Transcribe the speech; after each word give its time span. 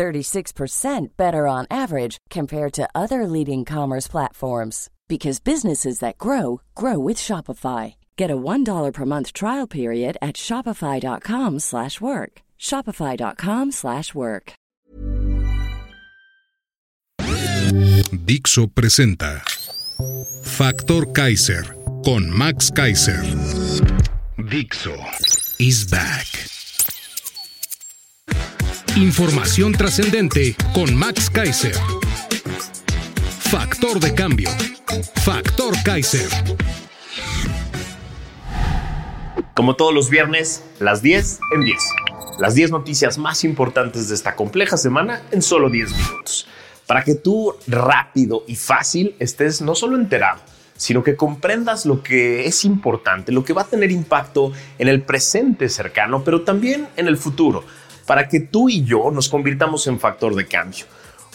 36% 0.00 1.08
better 1.18 1.46
on 1.46 1.66
average 1.70 2.16
compared 2.30 2.72
to 2.72 2.88
other 2.94 3.26
leading 3.26 3.66
commerce 3.66 4.08
platforms 4.08 4.88
because 5.08 5.40
businesses 5.40 5.98
that 5.98 6.16
grow 6.16 6.62
grow 6.74 6.98
with 6.98 7.18
Shopify. 7.18 7.94
Get 8.16 8.30
a 8.30 8.36
$1 8.36 8.92
per 8.94 9.04
month 9.04 9.34
trial 9.34 9.66
period 9.66 10.16
at 10.22 10.36
shopify.com/work. 10.36 12.32
shopify.com/work. 12.58 14.52
Dixo 18.30 18.66
presenta 18.66 19.42
Factor 20.42 21.04
Kaiser 21.12 21.64
con 22.04 22.30
Max 22.30 22.70
Kaiser. 22.70 23.22
Dixo 24.36 24.96
is 25.58 25.84
back. 25.84 26.59
Información 28.96 29.72
trascendente 29.72 30.56
con 30.74 30.94
Max 30.96 31.30
Kaiser. 31.30 31.74
Factor 33.38 34.00
de 34.00 34.12
cambio. 34.14 34.50
Factor 35.22 35.74
Kaiser. 35.84 36.28
Como 39.54 39.76
todos 39.76 39.94
los 39.94 40.10
viernes, 40.10 40.64
las 40.80 41.02
10 41.02 41.38
en 41.54 41.64
10. 41.64 41.78
Las 42.40 42.54
10 42.54 42.72
noticias 42.72 43.16
más 43.16 43.44
importantes 43.44 44.08
de 44.08 44.16
esta 44.16 44.34
compleja 44.34 44.76
semana 44.76 45.22
en 45.30 45.42
solo 45.42 45.70
10 45.70 45.92
minutos. 45.92 46.48
Para 46.86 47.04
que 47.04 47.14
tú 47.14 47.54
rápido 47.68 48.42
y 48.48 48.56
fácil 48.56 49.14
estés 49.20 49.62
no 49.62 49.76
solo 49.76 49.96
enterado, 49.96 50.40
sino 50.76 51.04
que 51.04 51.14
comprendas 51.14 51.86
lo 51.86 52.02
que 52.02 52.46
es 52.46 52.64
importante, 52.64 53.30
lo 53.32 53.44
que 53.44 53.52
va 53.52 53.62
a 53.62 53.66
tener 53.66 53.92
impacto 53.92 54.50
en 54.78 54.88
el 54.88 55.02
presente 55.02 55.68
cercano, 55.68 56.24
pero 56.24 56.40
también 56.40 56.88
en 56.96 57.06
el 57.06 57.18
futuro, 57.18 57.64
para 58.10 58.26
que 58.26 58.40
tú 58.40 58.68
y 58.68 58.82
yo 58.82 59.12
nos 59.12 59.28
convirtamos 59.28 59.86
en 59.86 60.00
factor 60.00 60.34
de 60.34 60.44
cambio. 60.44 60.84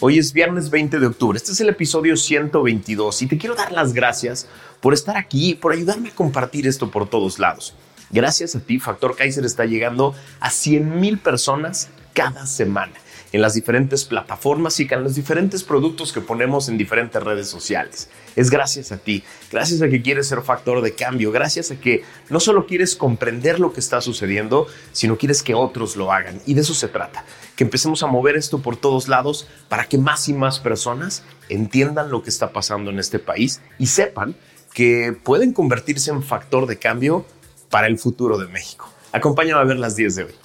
Hoy 0.02 0.20
es 0.20 0.34
viernes 0.34 0.70
20 0.70 1.00
de 1.00 1.08
octubre, 1.08 1.38
este 1.38 1.54
es 1.54 1.62
el 1.62 1.70
episodio 1.70 2.18
122 2.18 3.22
y 3.22 3.28
te 3.28 3.38
quiero 3.38 3.56
dar 3.56 3.72
las 3.72 3.94
gracias 3.94 4.50
por 4.82 4.94
estar 4.94 5.16
aquí, 5.16 5.56
por 5.56 5.72
ayudarme 5.72 6.10
a 6.10 6.16
compartir 6.16 6.68
esto 6.68 6.92
por 6.92 7.10
todos 7.10 7.40
lados. 7.40 7.76
Gracias 8.10 8.58
a 8.58 8.60
ti, 8.60 8.78
Factor 8.78 9.16
Kaiser 9.16 9.46
está 9.46 9.64
llegando 9.64 10.16
a 10.42 10.50
100 10.50 11.00
mil 11.00 11.18
personas 11.18 11.88
cada 12.14 12.46
semana 12.46 12.92
en 13.36 13.42
las 13.42 13.54
diferentes 13.54 14.06
plataformas 14.06 14.80
y 14.80 14.88
con 14.88 15.04
los 15.04 15.16
diferentes 15.16 15.62
productos 15.62 16.14
que 16.14 16.22
ponemos 16.22 16.70
en 16.70 16.78
diferentes 16.78 17.22
redes 17.22 17.50
sociales. 17.50 18.10
Es 18.38 18.50
gracias 18.50 18.94
a 18.94 18.98
ti, 18.98 19.26
gracias 19.52 19.82
a 19.82 19.90
que 19.90 20.02
quieres 20.02 20.30
ser 20.30 20.42
factor 20.42 20.82
de 20.82 20.96
cambio, 20.96 21.34
gracias 21.34 21.70
a 21.70 21.76
que 21.76 22.06
no 22.30 22.40
solo 22.40 22.66
quieres 22.66 22.96
comprender 22.96 23.60
lo 23.60 23.74
que 23.74 23.82
está 23.82 24.00
sucediendo, 24.00 24.68
sino 24.94 25.18
quieres 25.18 25.44
que 25.44 25.54
otros 25.54 25.98
lo 25.98 26.14
hagan. 26.14 26.40
Y 26.46 26.54
de 26.54 26.62
eso 26.62 26.74
se 26.74 26.88
trata, 26.88 27.26
que 27.58 27.66
empecemos 27.66 28.04
a 28.04 28.08
mover 28.08 28.38
esto 28.38 28.60
por 28.60 28.78
todos 28.78 29.10
lados 29.10 29.50
para 29.68 29.84
que 29.84 29.98
más 29.98 30.30
y 30.30 30.34
más 30.34 30.62
personas 30.62 31.24
entiendan 31.50 32.12
lo 32.12 32.24
que 32.24 32.30
está 32.30 32.54
pasando 32.54 32.90
en 32.90 33.00
este 33.00 33.20
país 33.20 33.60
y 33.78 33.88
sepan 33.88 34.38
que 34.74 35.12
pueden 35.12 35.52
convertirse 35.52 36.10
en 36.10 36.24
factor 36.24 36.68
de 36.68 36.80
cambio 36.80 37.26
para 37.70 37.88
el 37.88 38.00
futuro 38.00 38.38
de 38.38 38.48
México. 38.48 38.90
Acompáñame 39.12 39.60
a 39.60 39.66
ver 39.66 39.78
las 39.78 39.98
10 39.98 40.16
de 40.16 40.24
hoy. 40.24 40.36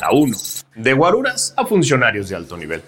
La 0.00 0.10
1 0.10 0.36
de 0.74 0.94
guaruras 0.94 1.52
a 1.56 1.66
funcionarios 1.66 2.28
de 2.28 2.36
alto 2.36 2.56
nivel. 2.56 2.82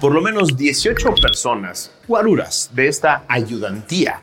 Por 0.00 0.12
lo 0.12 0.20
menos 0.20 0.56
18 0.56 1.14
personas, 1.14 1.92
guaruras 2.08 2.70
de 2.74 2.88
esta 2.88 3.24
ayudantía 3.28 4.20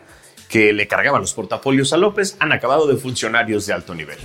que 0.50 0.74
le 0.74 0.88
cargaba 0.88 1.20
los 1.20 1.34
portafolios 1.34 1.94
a 1.94 1.98
López, 1.98 2.36
han 2.40 2.52
acabado 2.52 2.86
de 2.88 2.98
funcionarios 2.98 3.66
de 3.66 3.74
alto 3.74 3.96
nivel. 3.96 4.18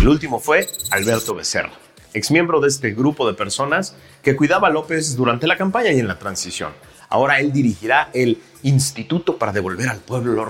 El 0.00 0.08
último 0.08 0.38
fue 0.38 0.68
Alberto 0.90 1.34
Becerra, 1.34 1.72
exmiembro 2.14 2.60
de 2.60 2.68
este 2.68 2.92
grupo 2.92 3.26
de 3.26 3.34
personas 3.34 3.96
que 4.22 4.36
cuidaba 4.36 4.68
a 4.68 4.70
López 4.70 5.16
durante 5.16 5.46
la 5.46 5.56
campaña 5.56 5.90
y 5.90 5.98
en 5.98 6.06
la 6.06 6.18
transición. 6.18 6.72
Ahora 7.08 7.40
él 7.40 7.52
dirigirá 7.52 8.10
el 8.12 8.40
Instituto 8.62 9.36
para 9.36 9.52
devolver 9.52 9.88
al 9.88 9.98
pueblo 9.98 10.34
lo 10.34 10.44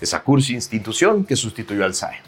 esa 0.00 0.22
cursi 0.22 0.54
institución 0.54 1.24
que 1.24 1.36
sustituyó 1.36 1.84
al 1.84 1.94
SAE. 1.94 2.20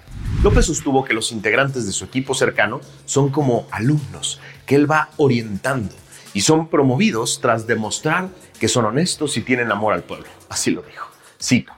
López 0.42 0.66
sostuvo 0.66 1.04
que 1.04 1.14
los 1.14 1.32
integrantes 1.32 1.86
de 1.86 1.92
su 1.92 2.04
equipo 2.04 2.34
cercano 2.34 2.80
son 3.04 3.30
como 3.30 3.66
alumnos 3.70 4.40
que 4.64 4.76
él 4.76 4.90
va 4.90 5.10
orientando 5.16 5.94
y 6.34 6.42
son 6.42 6.68
promovidos 6.68 7.40
tras 7.40 7.66
demostrar 7.66 8.28
que 8.60 8.68
son 8.68 8.84
honestos 8.84 9.36
y 9.36 9.42
tienen 9.42 9.72
amor 9.72 9.94
al 9.94 10.02
pueblo. 10.02 10.26
Así 10.48 10.70
lo 10.70 10.82
dijo. 10.82 11.08
Cito. 11.42 11.72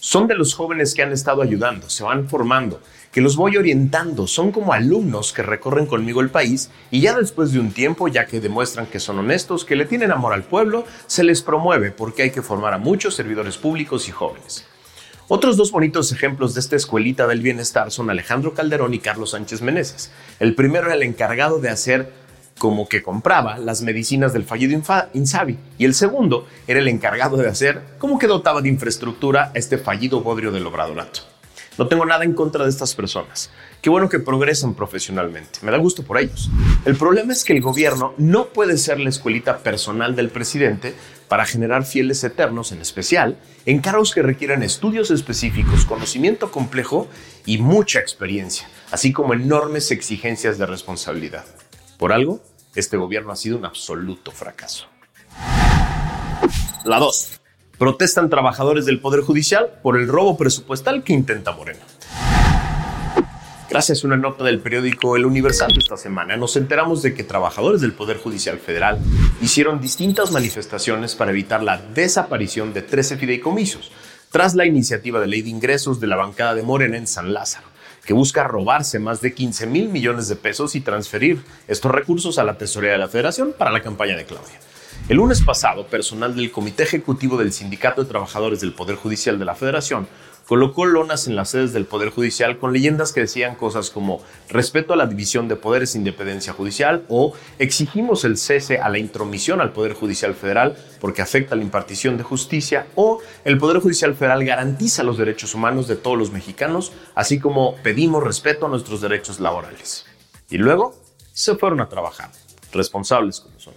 Son 0.00 0.28
de 0.28 0.36
los 0.36 0.54
jóvenes 0.54 0.94
que 0.94 1.02
han 1.02 1.12
estado 1.12 1.42
ayudando, 1.42 1.90
se 1.90 2.04
van 2.04 2.28
formando, 2.28 2.80
que 3.10 3.20
los 3.20 3.34
voy 3.34 3.56
orientando, 3.56 4.28
son 4.28 4.52
como 4.52 4.72
alumnos 4.72 5.32
que 5.32 5.42
recorren 5.42 5.86
conmigo 5.86 6.20
el 6.20 6.30
país 6.30 6.70
y 6.92 7.00
ya 7.00 7.16
después 7.16 7.50
de 7.52 7.58
un 7.58 7.72
tiempo, 7.72 8.06
ya 8.06 8.26
que 8.26 8.40
demuestran 8.40 8.86
que 8.86 9.00
son 9.00 9.18
honestos, 9.18 9.64
que 9.64 9.74
le 9.74 9.86
tienen 9.86 10.12
amor 10.12 10.32
al 10.32 10.44
pueblo, 10.44 10.86
se 11.08 11.24
les 11.24 11.42
promueve 11.42 11.90
porque 11.90 12.22
hay 12.22 12.30
que 12.30 12.42
formar 12.42 12.74
a 12.74 12.78
muchos 12.78 13.16
servidores 13.16 13.56
públicos 13.56 14.08
y 14.08 14.12
jóvenes. 14.12 14.67
Otros 15.30 15.58
dos 15.58 15.72
bonitos 15.72 16.10
ejemplos 16.10 16.54
de 16.54 16.60
esta 16.60 16.74
escuelita 16.74 17.26
del 17.26 17.42
bienestar 17.42 17.90
son 17.90 18.08
Alejandro 18.08 18.54
Calderón 18.54 18.94
y 18.94 18.98
Carlos 18.98 19.32
Sánchez 19.32 19.60
Meneses. 19.60 20.10
El 20.40 20.54
primero 20.54 20.86
era 20.86 20.94
el 20.94 21.02
encargado 21.02 21.60
de 21.60 21.68
hacer 21.68 22.10
como 22.58 22.88
que 22.88 23.02
compraba 23.02 23.58
las 23.58 23.82
medicinas 23.82 24.32
del 24.32 24.44
fallido 24.44 24.80
Insabi 25.12 25.58
y 25.76 25.84
el 25.84 25.92
segundo 25.92 26.48
era 26.66 26.80
el 26.80 26.88
encargado 26.88 27.36
de 27.36 27.46
hacer 27.46 27.82
como 27.98 28.18
que 28.18 28.26
dotaba 28.26 28.62
de 28.62 28.70
infraestructura 28.70 29.52
a 29.54 29.58
este 29.58 29.76
fallido 29.76 30.22
bodrio 30.22 30.50
del 30.50 30.66
obradorato. 30.66 31.20
No 31.76 31.88
tengo 31.88 32.06
nada 32.06 32.24
en 32.24 32.32
contra 32.32 32.64
de 32.64 32.70
estas 32.70 32.94
personas. 32.94 33.50
Qué 33.82 33.90
bueno 33.90 34.08
que 34.08 34.18
progresen 34.20 34.72
profesionalmente. 34.72 35.60
Me 35.60 35.70
da 35.70 35.76
gusto 35.76 36.04
por 36.04 36.18
ellos. 36.18 36.50
El 36.86 36.96
problema 36.96 37.34
es 37.34 37.44
que 37.44 37.52
el 37.52 37.60
gobierno 37.60 38.14
no 38.16 38.46
puede 38.46 38.78
ser 38.78 38.98
la 38.98 39.10
escuelita 39.10 39.58
personal 39.58 40.16
del 40.16 40.30
presidente 40.30 40.94
para 41.28 41.46
generar 41.46 41.84
fieles 41.84 42.24
eternos, 42.24 42.72
en 42.72 42.80
especial 42.80 43.38
en 43.66 43.80
cargos 43.80 44.14
que 44.14 44.22
requieran 44.22 44.62
estudios 44.62 45.10
específicos, 45.10 45.84
conocimiento 45.84 46.50
complejo 46.50 47.06
y 47.44 47.58
mucha 47.58 48.00
experiencia, 48.00 48.68
así 48.90 49.12
como 49.12 49.34
enormes 49.34 49.90
exigencias 49.90 50.58
de 50.58 50.66
responsabilidad. 50.66 51.44
Por 51.98 52.12
algo, 52.12 52.40
este 52.74 52.96
gobierno 52.96 53.32
ha 53.32 53.36
sido 53.36 53.58
un 53.58 53.66
absoluto 53.66 54.30
fracaso. 54.30 54.86
La 56.84 56.98
2. 56.98 57.40
Protestan 57.78 58.30
trabajadores 58.30 58.86
del 58.86 59.00
Poder 59.00 59.20
Judicial 59.20 59.78
por 59.82 59.98
el 59.98 60.08
robo 60.08 60.36
presupuestal 60.36 61.04
que 61.04 61.12
intenta 61.12 61.52
Morena. 61.52 61.80
Gracias 63.70 64.02
a 64.02 64.06
una 64.06 64.16
nota 64.16 64.44
del 64.44 64.60
periódico 64.60 65.14
El 65.14 65.26
Universal 65.26 65.74
esta 65.76 65.98
semana, 65.98 66.38
nos 66.38 66.56
enteramos 66.56 67.02
de 67.02 67.12
que 67.12 67.22
trabajadores 67.22 67.82
del 67.82 67.92
Poder 67.92 68.16
Judicial 68.16 68.58
Federal 68.58 68.98
hicieron 69.42 69.78
distintas 69.78 70.32
manifestaciones 70.32 71.14
para 71.14 71.32
evitar 71.32 71.62
la 71.62 71.76
desaparición 71.76 72.72
de 72.72 72.80
13 72.80 73.18
fideicomisos, 73.18 73.92
tras 74.30 74.54
la 74.54 74.64
iniciativa 74.64 75.20
de 75.20 75.26
ley 75.26 75.42
de 75.42 75.50
ingresos 75.50 76.00
de 76.00 76.06
la 76.06 76.16
bancada 76.16 76.54
de 76.54 76.62
Morena 76.62 76.96
en 76.96 77.06
San 77.06 77.34
Lázaro, 77.34 77.66
que 78.06 78.14
busca 78.14 78.42
robarse 78.42 79.00
más 79.00 79.20
de 79.20 79.34
15 79.34 79.66
mil 79.66 79.90
millones 79.90 80.28
de 80.28 80.36
pesos 80.36 80.74
y 80.74 80.80
transferir 80.80 81.42
estos 81.66 81.92
recursos 81.92 82.38
a 82.38 82.44
la 82.44 82.56
tesorería 82.56 82.92
de 82.92 83.00
la 83.00 83.08
Federación 83.08 83.54
para 83.56 83.70
la 83.70 83.82
campaña 83.82 84.16
de 84.16 84.24
Claudia. 84.24 84.60
El 85.10 85.18
lunes 85.18 85.42
pasado, 85.42 85.86
personal 85.86 86.34
del 86.34 86.50
Comité 86.50 86.84
Ejecutivo 86.84 87.36
del 87.36 87.52
Sindicato 87.52 88.02
de 88.02 88.08
Trabajadores 88.08 88.60
del 88.60 88.72
Poder 88.72 88.96
Judicial 88.96 89.38
de 89.38 89.44
la 89.44 89.54
Federación 89.54 90.08
colocó 90.48 90.86
lonas 90.86 91.26
en 91.26 91.36
las 91.36 91.50
sedes 91.50 91.74
del 91.74 91.84
Poder 91.84 92.08
Judicial 92.08 92.58
con 92.58 92.72
leyendas 92.72 93.12
que 93.12 93.20
decían 93.20 93.54
cosas 93.54 93.90
como 93.90 94.22
respeto 94.48 94.94
a 94.94 94.96
la 94.96 95.06
división 95.06 95.46
de 95.46 95.56
poderes 95.56 95.94
e 95.94 95.98
independencia 95.98 96.54
judicial 96.54 97.04
o 97.08 97.34
exigimos 97.58 98.24
el 98.24 98.38
cese 98.38 98.78
a 98.78 98.88
la 98.88 98.96
intromisión 98.96 99.60
al 99.60 99.74
Poder 99.74 99.92
Judicial 99.92 100.34
Federal 100.34 100.74
porque 101.02 101.20
afecta 101.20 101.54
la 101.54 101.62
impartición 101.62 102.16
de 102.16 102.22
justicia 102.22 102.86
o 102.94 103.20
el 103.44 103.58
Poder 103.58 103.80
Judicial 103.82 104.14
Federal 104.14 104.42
garantiza 104.42 105.02
los 105.02 105.18
derechos 105.18 105.54
humanos 105.54 105.86
de 105.86 105.96
todos 105.96 106.16
los 106.16 106.32
mexicanos, 106.32 106.92
así 107.14 107.38
como 107.38 107.76
pedimos 107.82 108.24
respeto 108.24 108.64
a 108.64 108.68
nuestros 108.70 109.02
derechos 109.02 109.40
laborales. 109.40 110.06
Y 110.48 110.56
luego 110.56 110.94
se 111.30 111.56
fueron 111.56 111.82
a 111.82 111.90
trabajar, 111.90 112.30
responsables 112.72 113.40
como 113.40 113.60
son. 113.60 113.74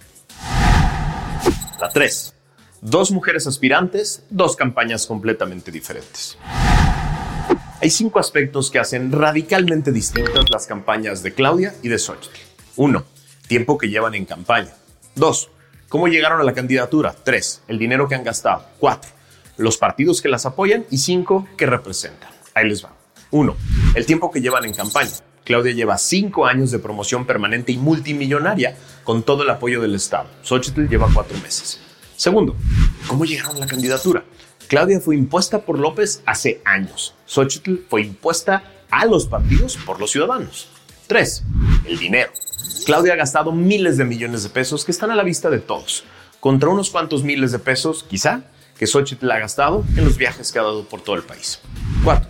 La 1.78 1.90
3. 1.90 2.34
Dos 2.80 3.12
mujeres 3.12 3.46
aspirantes, 3.46 4.24
dos 4.30 4.56
campañas 4.56 5.06
completamente 5.06 5.70
diferentes. 5.70 6.38
Hay 7.82 7.90
cinco 7.90 8.20
aspectos 8.20 8.70
que 8.70 8.78
hacen 8.78 9.10
radicalmente 9.10 9.90
distintas 9.90 10.48
las 10.52 10.68
campañas 10.68 11.24
de 11.24 11.34
Claudia 11.34 11.74
y 11.82 11.88
de 11.88 11.98
Xochitl. 11.98 12.38
1. 12.76 13.04
Tiempo 13.48 13.76
que 13.76 13.88
llevan 13.88 14.14
en 14.14 14.24
campaña. 14.24 14.72
2. 15.16 15.50
¿Cómo 15.88 16.06
llegaron 16.06 16.40
a 16.40 16.44
la 16.44 16.54
candidatura? 16.54 17.12
3. 17.12 17.62
El 17.66 17.80
dinero 17.80 18.06
que 18.08 18.14
han 18.14 18.22
gastado. 18.22 18.64
4. 18.78 19.10
Los 19.56 19.78
partidos 19.78 20.22
que 20.22 20.28
las 20.28 20.46
apoyan. 20.46 20.86
Y 20.92 20.98
5. 20.98 21.48
Que 21.56 21.66
representan. 21.66 22.30
Ahí 22.54 22.68
les 22.68 22.84
va. 22.84 22.92
1. 23.32 23.56
El 23.96 24.06
tiempo 24.06 24.30
que 24.30 24.40
llevan 24.40 24.64
en 24.64 24.74
campaña. 24.74 25.10
Claudia 25.44 25.72
lleva 25.72 25.98
5 25.98 26.46
años 26.46 26.70
de 26.70 26.78
promoción 26.78 27.26
permanente 27.26 27.72
y 27.72 27.78
multimillonaria 27.78 28.76
con 29.02 29.24
todo 29.24 29.42
el 29.42 29.50
apoyo 29.50 29.80
del 29.80 29.96
Estado. 29.96 30.28
Xochitl 30.42 30.86
lleva 30.86 31.08
4 31.12 31.36
meses. 31.38 31.80
Segundo, 32.14 32.54
¿cómo 33.08 33.24
llegaron 33.24 33.56
a 33.56 33.58
la 33.58 33.66
candidatura? 33.66 34.22
Claudia 34.72 35.00
fue 35.00 35.16
impuesta 35.16 35.66
por 35.66 35.78
López 35.78 36.22
hace 36.24 36.62
años. 36.64 37.14
Xochitl 37.26 37.84
fue 37.90 38.00
impuesta 38.00 38.64
a 38.90 39.04
los 39.04 39.26
partidos 39.26 39.76
por 39.76 40.00
los 40.00 40.12
ciudadanos. 40.12 40.70
3. 41.08 41.44
El 41.84 41.98
dinero. 41.98 42.32
Claudia 42.86 43.12
ha 43.12 43.16
gastado 43.16 43.52
miles 43.52 43.98
de 43.98 44.06
millones 44.06 44.44
de 44.44 44.48
pesos 44.48 44.86
que 44.86 44.92
están 44.92 45.10
a 45.10 45.14
la 45.14 45.24
vista 45.24 45.50
de 45.50 45.58
todos, 45.58 46.04
contra 46.40 46.70
unos 46.70 46.88
cuantos 46.88 47.22
miles 47.22 47.52
de 47.52 47.58
pesos, 47.58 48.02
quizá, 48.08 48.44
que 48.78 48.86
Xochitl 48.86 49.30
ha 49.30 49.40
gastado 49.40 49.84
en 49.94 50.06
los 50.06 50.16
viajes 50.16 50.50
que 50.50 50.58
ha 50.58 50.62
dado 50.62 50.88
por 50.88 51.02
todo 51.02 51.16
el 51.16 51.22
país. 51.22 51.60
4. 52.02 52.26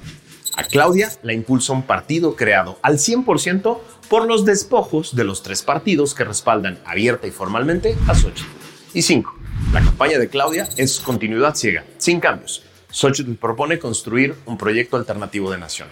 A 0.56 0.64
Claudia 0.64 1.12
la 1.22 1.34
impulsa 1.34 1.72
un 1.72 1.84
partido 1.84 2.34
creado 2.34 2.76
al 2.82 2.98
100% 2.98 3.78
por 4.10 4.26
los 4.26 4.44
despojos 4.44 5.14
de 5.14 5.22
los 5.22 5.44
tres 5.44 5.62
partidos 5.62 6.12
que 6.12 6.24
respaldan 6.24 6.80
abierta 6.86 7.28
y 7.28 7.30
formalmente 7.30 7.96
a 8.08 8.16
Xochitl. 8.16 8.50
Y 8.94 9.02
5. 9.02 9.41
La 9.72 9.80
campaña 9.80 10.18
de 10.18 10.28
Claudia 10.28 10.68
es 10.76 11.00
continuidad 11.00 11.54
ciega, 11.54 11.82
sin 11.96 12.20
cambios. 12.20 12.62
Xochitl 12.90 13.36
propone 13.36 13.78
construir 13.78 14.34
un 14.44 14.58
proyecto 14.58 14.98
alternativo 14.98 15.50
de 15.50 15.56
nación. 15.56 15.88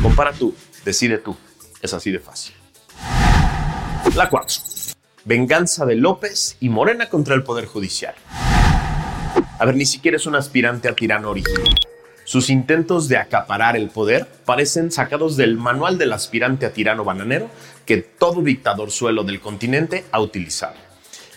Compara 0.00 0.32
tú, 0.32 0.54
decide 0.82 1.18
tú. 1.18 1.36
Es 1.82 1.92
así 1.92 2.10
de 2.10 2.20
fácil. 2.20 2.54
La 4.16 4.30
4. 4.30 4.56
Venganza 5.26 5.84
de 5.84 5.96
López 5.96 6.56
y 6.60 6.70
Morena 6.70 7.10
contra 7.10 7.34
el 7.34 7.42
Poder 7.42 7.66
Judicial. 7.66 8.14
A 9.58 9.64
ver, 9.66 9.76
ni 9.76 9.84
siquiera 9.84 10.16
es 10.16 10.24
un 10.24 10.34
aspirante 10.34 10.88
a 10.88 10.94
tirano 10.94 11.28
original. 11.28 11.74
Sus 12.24 12.48
intentos 12.48 13.08
de 13.08 13.18
acaparar 13.18 13.76
el 13.76 13.90
poder 13.90 14.26
parecen 14.46 14.90
sacados 14.90 15.36
del 15.36 15.58
manual 15.58 15.98
del 15.98 16.14
aspirante 16.14 16.64
a 16.64 16.72
tirano 16.72 17.04
bananero 17.04 17.50
que 17.84 17.98
todo 17.98 18.40
dictador 18.40 18.90
suelo 18.90 19.22
del 19.22 19.40
continente 19.40 20.06
ha 20.12 20.20
utilizado. 20.20 20.87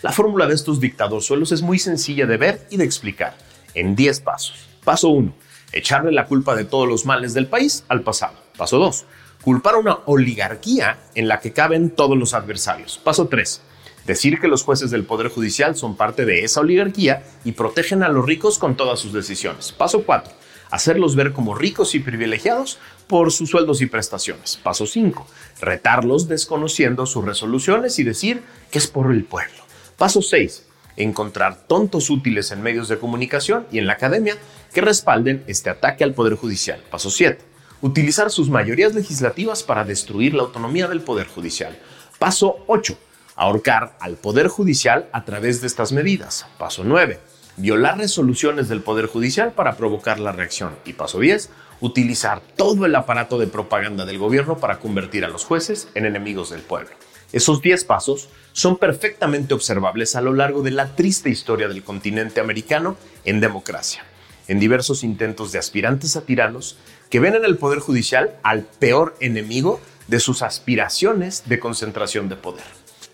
La 0.02 0.12
fórmula 0.12 0.46
de 0.46 0.54
estos 0.54 0.80
dictadorzuelos 0.80 1.52
es 1.52 1.62
muy 1.62 1.78
sencilla 1.78 2.26
de 2.26 2.36
ver 2.36 2.66
y 2.70 2.76
de 2.76 2.84
explicar, 2.84 3.36
en 3.74 3.96
10 3.96 4.20
pasos. 4.20 4.66
Paso 4.84 5.08
1. 5.08 5.32
Echarle 5.72 6.12
la 6.12 6.26
culpa 6.26 6.54
de 6.54 6.64
todos 6.64 6.88
los 6.88 7.06
males 7.06 7.34
del 7.34 7.46
país 7.46 7.84
al 7.88 8.02
pasado. 8.02 8.34
Paso 8.56 8.78
2 8.78 9.06
culpar 9.42 9.74
a 9.74 9.78
una 9.78 9.98
oligarquía 10.06 10.98
en 11.14 11.28
la 11.28 11.40
que 11.40 11.52
caben 11.52 11.90
todos 11.90 12.16
los 12.16 12.32
adversarios. 12.32 12.98
Paso 12.98 13.26
3. 13.28 13.60
Decir 14.06 14.40
que 14.40 14.48
los 14.48 14.62
jueces 14.62 14.90
del 14.90 15.04
Poder 15.04 15.28
Judicial 15.28 15.76
son 15.76 15.96
parte 15.96 16.24
de 16.24 16.44
esa 16.44 16.60
oligarquía 16.60 17.24
y 17.44 17.52
protegen 17.52 18.02
a 18.02 18.08
los 18.08 18.24
ricos 18.24 18.58
con 18.58 18.76
todas 18.76 18.98
sus 18.98 19.12
decisiones. 19.12 19.72
Paso 19.72 20.04
4. 20.04 20.32
Hacerlos 20.70 21.16
ver 21.16 21.32
como 21.32 21.54
ricos 21.54 21.94
y 21.94 22.00
privilegiados 22.00 22.78
por 23.06 23.30
sus 23.30 23.50
sueldos 23.50 23.82
y 23.82 23.86
prestaciones. 23.86 24.58
Paso 24.62 24.86
5. 24.86 25.26
Retarlos 25.60 26.28
desconociendo 26.28 27.04
sus 27.04 27.24
resoluciones 27.24 27.98
y 27.98 28.04
decir 28.04 28.42
que 28.70 28.78
es 28.78 28.86
por 28.86 29.12
el 29.12 29.24
pueblo. 29.24 29.62
Paso 30.02 30.20
6. 30.20 30.66
Encontrar 30.96 31.68
tontos 31.68 32.10
útiles 32.10 32.50
en 32.50 32.60
medios 32.60 32.88
de 32.88 32.98
comunicación 32.98 33.68
y 33.70 33.78
en 33.78 33.86
la 33.86 33.92
academia 33.92 34.36
que 34.74 34.80
respalden 34.80 35.44
este 35.46 35.70
ataque 35.70 36.02
al 36.02 36.12
Poder 36.12 36.34
Judicial. 36.34 36.82
Paso 36.90 37.08
7 37.08 37.38
utilizar 37.82 38.32
sus 38.32 38.50
mayorías 38.50 38.96
legislativas 38.96 39.62
para 39.62 39.84
destruir 39.84 40.34
la 40.34 40.42
autonomía 40.42 40.88
del 40.88 41.02
Poder 41.02 41.28
Judicial. 41.28 41.78
Paso 42.18 42.64
8. 42.66 42.98
Ahorcar 43.36 43.96
al 44.00 44.16
Poder 44.16 44.48
Judicial 44.48 45.08
a 45.12 45.24
través 45.24 45.60
de 45.60 45.68
estas 45.68 45.92
medidas. 45.92 46.48
Paso 46.58 46.82
9. 46.82 47.20
Violar 47.58 47.96
resoluciones 47.96 48.68
del 48.68 48.82
Poder 48.82 49.06
Judicial 49.06 49.52
para 49.52 49.76
provocar 49.76 50.18
la 50.18 50.32
reacción. 50.32 50.74
Y 50.84 50.94
paso 50.94 51.20
10. 51.20 51.48
Utilizar 51.80 52.40
todo 52.56 52.86
el 52.86 52.96
aparato 52.96 53.38
de 53.38 53.46
propaganda 53.46 54.04
del 54.04 54.18
gobierno 54.18 54.58
para 54.58 54.80
convertir 54.80 55.24
a 55.24 55.28
los 55.28 55.44
jueces 55.44 55.86
en 55.94 56.06
enemigos 56.06 56.50
del 56.50 56.62
pueblo. 56.62 56.90
Esos 57.32 57.62
10 57.62 57.84
pasos 57.84 58.28
son 58.52 58.76
perfectamente 58.76 59.54
observables 59.54 60.16
a 60.16 60.20
lo 60.20 60.34
largo 60.34 60.62
de 60.62 60.70
la 60.70 60.94
triste 60.94 61.30
historia 61.30 61.66
del 61.66 61.82
continente 61.82 62.40
americano 62.40 62.96
en 63.24 63.40
democracia, 63.40 64.04
en 64.48 64.60
diversos 64.60 65.02
intentos 65.02 65.50
de 65.50 65.58
aspirantes 65.58 66.16
a 66.16 66.26
tiranos 66.26 66.76
que 67.08 67.20
ven 67.20 67.34
en 67.34 67.46
el 67.46 67.56
Poder 67.56 67.78
Judicial 67.78 68.38
al 68.42 68.64
peor 68.64 69.16
enemigo 69.20 69.80
de 70.08 70.20
sus 70.20 70.42
aspiraciones 70.42 71.44
de 71.46 71.58
concentración 71.58 72.28
de 72.28 72.36
poder. 72.36 72.64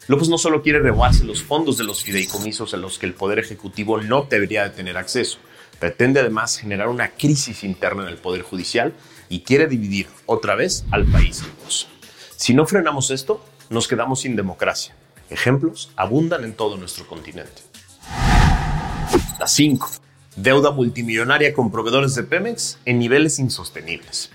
López 0.09 0.29
no 0.29 0.39
solo 0.39 0.63
quiere 0.63 0.81
rebajarse 0.81 1.25
los 1.25 1.43
fondos 1.43 1.79
de 1.79 1.85
los 1.85 2.03
fideicomisos 2.03 2.75
en 2.75 2.81
los 2.81 2.99
que 2.99 3.07
el 3.07 3.15
Poder 3.15 3.39
Ejecutivo 3.39 4.01
no 4.01 4.27
debería 4.29 4.65
de 4.65 4.71
tener 4.71 4.97
acceso, 4.97 5.39
pretende 5.79 6.19
además 6.19 6.59
generar 6.59 6.89
una 6.89 7.11
crisis 7.11 7.63
interna 7.63 8.03
en 8.03 8.09
el 8.09 8.17
Poder 8.17 8.43
Judicial 8.43 8.95
y 9.29 9.41
quiere 9.41 9.69
dividir 9.69 10.09
otra 10.27 10.57
vez 10.57 10.85
al 10.91 11.05
país. 11.05 11.45
Si 12.37 12.55
no 12.55 12.67
frenamos 12.67 13.11
esto, 13.11 13.45
nos 13.71 13.89
quedamos 13.89 14.21
sin 14.21 14.37
democracia. 14.37 14.95
Ejemplos 15.31 15.91
abundan 15.97 16.45
en 16.45 16.55
todo 16.55 16.77
nuestro 16.77 17.07
continente. 17.07 17.63
La 19.39 19.47
5 19.47 19.89
deuda 20.43 20.71
multimillonaria 20.71 21.53
con 21.53 21.71
proveedores 21.71 22.15
de 22.15 22.23
Pemex 22.23 22.79
en 22.85 22.99
niveles 22.99 23.39
insostenibles. 23.39 24.31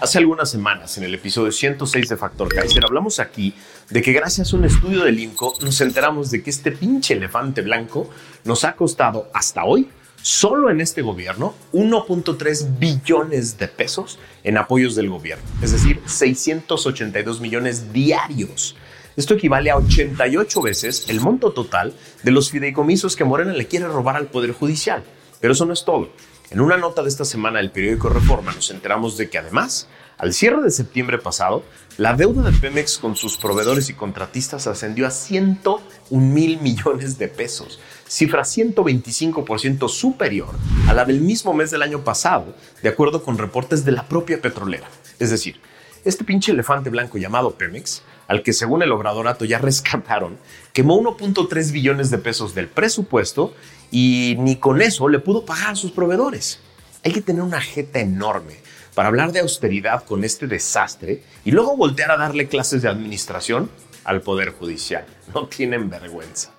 Hace 0.00 0.18
algunas 0.18 0.50
semanas, 0.50 0.98
en 0.98 1.04
el 1.04 1.14
episodio 1.14 1.52
106 1.52 2.08
de 2.08 2.16
Factor 2.16 2.52
Kaiser, 2.52 2.84
hablamos 2.84 3.20
aquí 3.20 3.54
de 3.88 4.02
que 4.02 4.12
gracias 4.12 4.52
a 4.52 4.56
un 4.56 4.64
estudio 4.64 5.04
del 5.04 5.18
INCO 5.20 5.54
nos 5.62 5.80
enteramos 5.80 6.30
de 6.30 6.42
que 6.42 6.50
este 6.50 6.72
pinche 6.72 7.14
elefante 7.14 7.62
blanco 7.62 8.10
nos 8.44 8.64
ha 8.64 8.74
costado 8.74 9.30
hasta 9.32 9.64
hoy, 9.64 9.88
solo 10.22 10.70
en 10.70 10.80
este 10.80 11.02
gobierno, 11.02 11.54
1.3 11.72 12.78
billones 12.78 13.58
de 13.58 13.68
pesos 13.68 14.18
en 14.44 14.56
apoyos 14.56 14.94
del 14.94 15.10
gobierno, 15.10 15.44
es 15.60 15.72
decir, 15.72 16.00
682 16.06 17.40
millones 17.40 17.92
diarios 17.92 18.76
esto 19.14 19.34
equivale 19.34 19.70
a 19.70 19.76
88 19.76 20.62
veces 20.62 21.04
el 21.08 21.20
monto 21.20 21.52
total 21.52 21.92
de 22.22 22.30
los 22.30 22.50
fideicomisos 22.50 23.14
que 23.14 23.24
Morena 23.24 23.52
le 23.52 23.66
quiere 23.66 23.86
robar 23.86 24.16
al 24.16 24.28
Poder 24.28 24.52
Judicial. 24.52 25.04
Pero 25.40 25.52
eso 25.52 25.66
no 25.66 25.74
es 25.74 25.84
todo. 25.84 26.10
En 26.50 26.60
una 26.60 26.78
nota 26.78 27.02
de 27.02 27.08
esta 27.08 27.24
semana 27.24 27.58
del 27.58 27.70
periódico 27.70 28.08
Reforma 28.08 28.52
nos 28.52 28.70
enteramos 28.70 29.18
de 29.18 29.28
que 29.28 29.38
además, 29.38 29.88
al 30.22 30.32
cierre 30.32 30.62
de 30.62 30.70
septiembre 30.70 31.18
pasado, 31.18 31.64
la 31.98 32.14
deuda 32.14 32.48
de 32.48 32.56
Pemex 32.56 32.98
con 32.98 33.16
sus 33.16 33.36
proveedores 33.36 33.90
y 33.90 33.94
contratistas 33.94 34.68
ascendió 34.68 35.04
a 35.08 35.10
101 35.10 35.82
mil 36.10 36.60
millones 36.60 37.18
de 37.18 37.26
pesos, 37.26 37.80
cifra 38.06 38.42
125% 38.42 39.88
superior 39.88 40.50
a 40.86 40.94
la 40.94 41.04
del 41.04 41.20
mismo 41.20 41.52
mes 41.54 41.72
del 41.72 41.82
año 41.82 42.04
pasado, 42.04 42.54
de 42.84 42.88
acuerdo 42.88 43.24
con 43.24 43.36
reportes 43.36 43.84
de 43.84 43.90
la 43.90 44.06
propia 44.06 44.40
petrolera. 44.40 44.86
Es 45.18 45.30
decir, 45.30 45.60
este 46.04 46.22
pinche 46.22 46.52
elefante 46.52 46.88
blanco 46.88 47.18
llamado 47.18 47.56
Pemex 47.56 48.02
al 48.28 48.44
que 48.44 48.52
según 48.52 48.84
el 48.84 48.92
obradorato 48.92 49.44
ya 49.44 49.58
rescataron, 49.58 50.38
quemó 50.72 51.00
1.3 51.02 51.72
billones 51.72 52.12
de 52.12 52.18
pesos 52.18 52.54
del 52.54 52.68
presupuesto 52.68 53.54
y 53.90 54.36
ni 54.38 54.54
con 54.54 54.82
eso 54.82 55.08
le 55.08 55.18
pudo 55.18 55.44
pagar 55.44 55.72
a 55.72 55.74
sus 55.74 55.90
proveedores. 55.90 56.60
Hay 57.02 57.10
que 57.10 57.22
tener 57.22 57.42
una 57.42 57.60
jeta 57.60 57.98
enorme 57.98 58.62
para 58.94 59.08
hablar 59.08 59.32
de 59.32 59.40
austeridad 59.40 60.04
con 60.04 60.24
este 60.24 60.46
desastre 60.46 61.22
y 61.44 61.50
luego 61.50 61.76
voltear 61.76 62.10
a 62.10 62.16
darle 62.16 62.48
clases 62.48 62.82
de 62.82 62.88
administración 62.88 63.70
al 64.04 64.20
Poder 64.20 64.50
Judicial. 64.50 65.04
No 65.34 65.46
tienen 65.46 65.88
vergüenza. 65.88 66.50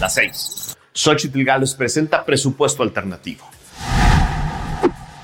La 0.00 0.08
6. 0.08 0.76
Xochitl 0.92 1.44
Gales 1.44 1.74
presenta 1.74 2.24
presupuesto 2.24 2.82
alternativo. 2.82 3.44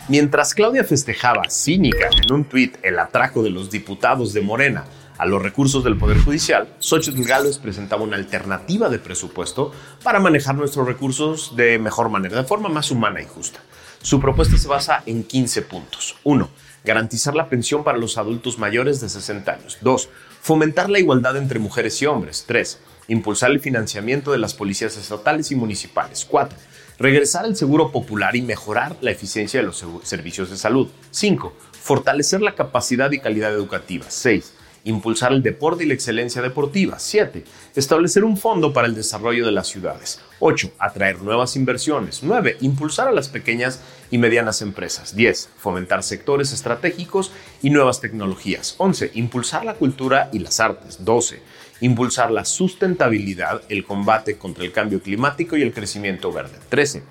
Mientras 0.08 0.54
Claudia 0.54 0.84
festejaba 0.84 1.48
cínica 1.48 2.08
en 2.12 2.32
un 2.32 2.44
tuit 2.44 2.76
el 2.82 2.98
atraco 2.98 3.42
de 3.42 3.50
los 3.50 3.70
diputados 3.70 4.32
de 4.32 4.40
Morena 4.42 4.84
a 5.18 5.26
los 5.26 5.42
recursos 5.42 5.84
del 5.84 5.96
Poder 5.96 6.18
Judicial, 6.18 6.68
Xochitl 6.78 7.22
Gálvez 7.22 7.58
presentaba 7.58 8.02
una 8.02 8.16
alternativa 8.16 8.88
de 8.88 8.98
presupuesto 8.98 9.72
para 10.02 10.20
manejar 10.20 10.54
nuestros 10.54 10.86
recursos 10.86 11.56
de 11.56 11.78
mejor 11.78 12.08
manera, 12.08 12.36
de 12.36 12.44
forma 12.46 12.68
más 12.68 12.90
humana 12.90 13.20
y 13.20 13.26
justa. 13.26 13.60
Su 14.02 14.20
propuesta 14.20 14.56
se 14.56 14.68
basa 14.68 15.02
en 15.06 15.24
15 15.24 15.62
puntos. 15.62 16.16
1. 16.24 16.48
Garantizar 16.84 17.34
la 17.34 17.48
pensión 17.48 17.82
para 17.82 17.98
los 17.98 18.18
adultos 18.18 18.58
mayores 18.58 19.00
de 19.00 19.08
60 19.08 19.52
años. 19.52 19.78
2. 19.80 20.08
Fomentar 20.40 20.90
la 20.90 20.98
igualdad 20.98 21.36
entre 21.36 21.58
mujeres 21.58 22.00
y 22.02 22.06
hombres. 22.06 22.44
3. 22.46 22.78
Impulsar 23.08 23.50
el 23.50 23.60
financiamiento 23.60 24.32
de 24.32 24.38
las 24.38 24.54
policías 24.54 24.96
estatales 24.96 25.50
y 25.50 25.56
municipales. 25.56 26.26
4 26.28 26.56
regresar 26.98 27.44
al 27.44 27.56
seguro 27.56 27.92
popular 27.92 28.36
y 28.36 28.42
mejorar 28.42 28.96
la 29.00 29.10
eficiencia 29.10 29.60
de 29.60 29.66
los 29.66 29.84
servicios 30.02 30.50
de 30.50 30.56
salud. 30.56 30.88
5. 31.10 31.52
Fortalecer 31.72 32.40
la 32.40 32.54
capacidad 32.54 33.10
y 33.12 33.20
calidad 33.20 33.52
educativa. 33.52 34.06
6. 34.08 34.54
Impulsar 34.86 35.32
el 35.32 35.42
deporte 35.42 35.84
y 35.84 35.86
la 35.86 35.94
excelencia 35.94 36.40
deportiva. 36.40 36.98
7. 36.98 37.44
Establecer 37.74 38.24
un 38.24 38.36
fondo 38.36 38.72
para 38.72 38.86
el 38.86 38.94
desarrollo 38.94 39.44
de 39.44 39.52
las 39.52 39.66
ciudades. 39.66 40.20
8. 40.38 40.72
Atraer 40.78 41.20
nuevas 41.22 41.56
inversiones. 41.56 42.22
9. 42.22 42.58
Impulsar 42.60 43.08
a 43.08 43.12
las 43.12 43.28
pequeñas 43.28 43.80
y 44.10 44.18
medianas 44.18 44.62
empresas. 44.62 45.14
10. 45.14 45.50
Fomentar 45.58 46.02
sectores 46.02 46.52
estratégicos 46.52 47.32
y 47.62 47.70
nuevas 47.70 48.00
tecnologías. 48.00 48.76
11. 48.78 49.10
Impulsar 49.14 49.64
la 49.64 49.74
cultura 49.74 50.30
y 50.32 50.38
las 50.38 50.60
artes. 50.60 51.04
12 51.04 51.42
impulsar 51.80 52.30
la 52.30 52.46
sustentabilidad, 52.46 53.60
el 53.68 53.84
combate 53.84 54.38
contra 54.38 54.64
el 54.64 54.72
cambio 54.72 55.02
climático 55.02 55.58
y 55.58 55.62
el 55.62 55.74
crecimiento 55.74 56.32
verde. 56.32 56.58
13. 56.70 57.02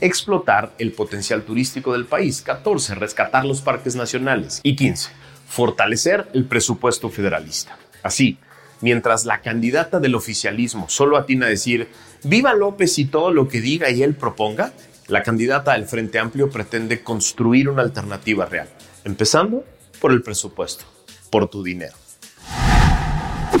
Explotar 0.00 0.72
el 0.78 0.92
potencial 0.92 1.42
turístico 1.42 1.92
del 1.92 2.06
país. 2.06 2.40
14. 2.42 2.94
Rescatar 2.94 3.44
los 3.44 3.60
parques 3.60 3.96
nacionales. 3.96 4.60
Y 4.62 4.76
15. 4.76 5.10
Fortalecer 5.52 6.28
el 6.32 6.46
presupuesto 6.46 7.10
federalista. 7.10 7.76
Así, 8.02 8.38
mientras 8.80 9.26
la 9.26 9.42
candidata 9.42 10.00
del 10.00 10.14
oficialismo 10.14 10.88
solo 10.88 11.18
atina 11.18 11.44
a 11.44 11.50
decir 11.50 11.90
viva 12.22 12.54
López 12.54 12.98
y 12.98 13.04
todo 13.04 13.30
lo 13.34 13.48
que 13.48 13.60
diga 13.60 13.90
y 13.90 14.02
él 14.02 14.14
proponga, 14.14 14.72
la 15.08 15.22
candidata 15.22 15.74
del 15.74 15.84
Frente 15.84 16.18
Amplio 16.18 16.48
pretende 16.48 17.02
construir 17.02 17.68
una 17.68 17.82
alternativa 17.82 18.46
real, 18.46 18.70
empezando 19.04 19.62
por 20.00 20.12
el 20.12 20.22
presupuesto, 20.22 20.86
por 21.28 21.50
tu 21.50 21.62
dinero. 21.62 21.96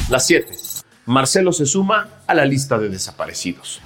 Las 0.08 0.26
7. 0.26 0.50
Marcelo 1.04 1.52
se 1.52 1.66
suma 1.66 2.22
a 2.26 2.32
la 2.32 2.46
lista 2.46 2.78
de 2.78 2.88
desaparecidos. 2.88 3.82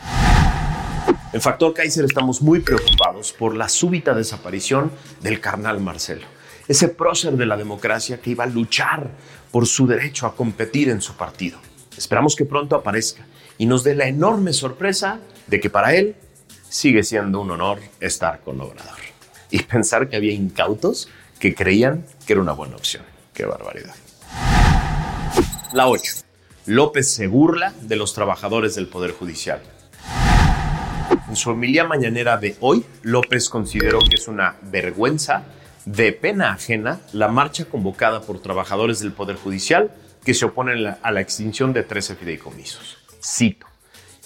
En 1.32 1.40
Factor 1.40 1.74
Kaiser 1.74 2.04
estamos 2.04 2.40
muy 2.40 2.60
preocupados 2.60 3.32
por 3.32 3.56
la 3.56 3.68
súbita 3.68 4.14
desaparición 4.14 4.92
del 5.22 5.40
carnal 5.40 5.80
Marcelo, 5.80 6.35
ese 6.68 6.88
prócer 6.88 7.34
de 7.34 7.46
la 7.46 7.56
democracia 7.56 8.20
que 8.20 8.30
iba 8.30 8.44
a 8.44 8.48
luchar 8.48 9.10
por 9.50 9.66
su 9.66 9.86
derecho 9.86 10.26
a 10.26 10.34
competir 10.34 10.88
en 10.88 11.00
su 11.00 11.14
partido. 11.14 11.58
Esperamos 11.96 12.36
que 12.36 12.44
pronto 12.44 12.76
aparezca 12.76 13.26
y 13.58 13.66
nos 13.66 13.84
dé 13.84 13.94
la 13.94 14.06
enorme 14.06 14.52
sorpresa 14.52 15.20
de 15.46 15.60
que 15.60 15.70
para 15.70 15.94
él 15.94 16.16
sigue 16.68 17.02
siendo 17.02 17.40
un 17.40 17.50
honor 17.50 17.78
estar 18.00 18.40
con 18.40 18.60
Obrador. 18.60 18.98
Y 19.50 19.62
pensar 19.62 20.08
que 20.08 20.16
había 20.16 20.32
incautos 20.32 21.08
que 21.38 21.54
creían 21.54 22.04
que 22.26 22.32
era 22.32 22.42
una 22.42 22.52
buena 22.52 22.76
opción. 22.76 23.04
Qué 23.32 23.46
barbaridad. 23.46 23.94
La 25.72 25.88
8. 25.88 26.12
López 26.66 27.10
se 27.10 27.28
burla 27.28 27.72
de 27.82 27.96
los 27.96 28.12
trabajadores 28.12 28.74
del 28.74 28.88
Poder 28.88 29.12
Judicial. 29.12 29.60
En 31.28 31.36
su 31.36 31.50
familia 31.50 31.84
mañanera 31.84 32.36
de 32.36 32.56
hoy, 32.60 32.84
López 33.02 33.48
consideró 33.48 34.00
que 34.00 34.16
es 34.16 34.26
una 34.26 34.56
vergüenza 34.62 35.44
de 35.86 36.12
pena 36.12 36.52
ajena 36.52 37.00
la 37.12 37.28
marcha 37.28 37.64
convocada 37.64 38.20
por 38.20 38.40
trabajadores 38.40 38.98
del 38.98 39.12
Poder 39.12 39.36
Judicial 39.36 39.92
que 40.24 40.34
se 40.34 40.44
oponen 40.44 40.96
a 41.00 41.10
la 41.12 41.20
extinción 41.20 41.72
de 41.72 41.84
13 41.84 42.16
fideicomisos. 42.16 42.98
Cito, 43.24 43.66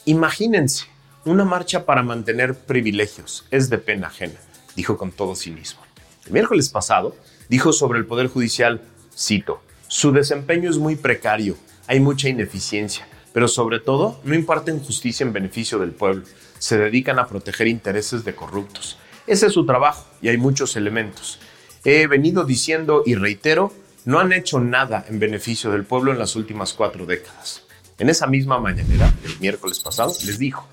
imagínense 0.06 0.86
una 1.26 1.44
marcha 1.44 1.84
para 1.84 2.02
mantener 2.02 2.54
privilegios, 2.54 3.44
es 3.50 3.68
de 3.68 3.76
pena 3.76 4.06
ajena, 4.06 4.40
dijo 4.74 4.96
con 4.96 5.12
todo 5.12 5.36
cinismo. 5.36 5.82
El 6.24 6.32
miércoles 6.32 6.70
pasado 6.70 7.14
dijo 7.50 7.74
sobre 7.74 7.98
el 7.98 8.06
Poder 8.06 8.28
Judicial, 8.28 8.80
cito, 9.14 9.62
su 9.86 10.12
desempeño 10.12 10.70
es 10.70 10.78
muy 10.78 10.96
precario, 10.96 11.58
hay 11.86 12.00
mucha 12.00 12.30
ineficiencia, 12.30 13.06
pero 13.34 13.48
sobre 13.48 13.80
todo 13.80 14.18
no 14.24 14.34
imparten 14.34 14.80
justicia 14.80 15.26
en 15.26 15.34
beneficio 15.34 15.78
del 15.78 15.90
pueblo, 15.90 16.24
se 16.58 16.78
dedican 16.78 17.18
a 17.18 17.26
proteger 17.26 17.66
intereses 17.66 18.24
de 18.24 18.34
corruptos. 18.34 18.96
Ese 19.26 19.46
es 19.46 19.52
su 19.52 19.66
trabajo 19.66 20.06
y 20.22 20.28
hay 20.28 20.38
muchos 20.38 20.74
elementos. 20.76 21.38
He 21.84 22.06
venido 22.06 22.44
diciendo 22.44 23.02
y 23.06 23.14
reitero, 23.14 23.72
no 24.04 24.20
han 24.20 24.32
hecho 24.32 24.60
nada 24.60 25.04
en 25.08 25.18
beneficio 25.18 25.70
del 25.70 25.84
pueblo 25.84 26.12
en 26.12 26.18
las 26.18 26.36
últimas 26.36 26.72
cuatro 26.74 27.06
décadas. 27.06 27.62
En 27.98 28.08
esa 28.08 28.26
misma 28.26 28.58
mañanera, 28.58 29.12
el 29.24 29.38
miércoles 29.40 29.80
pasado, 29.80 30.12
les 30.24 30.38
dijo, 30.38 30.66